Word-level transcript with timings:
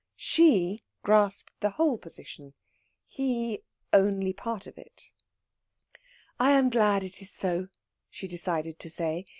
She 0.17 0.81
grasped 1.03 1.51
the 1.59 1.69
whole 1.69 1.99
position, 1.99 2.55
he 3.07 3.61
only 3.93 4.33
part 4.33 4.65
of 4.65 4.75
it. 4.75 5.11
"I 6.39 6.53
am 6.53 6.71
glad 6.71 7.03
it 7.03 7.21
is 7.21 7.29
so," 7.29 7.67
she 8.09 8.27
decided 8.27 8.79
to 8.79 8.89
say. 8.89 9.27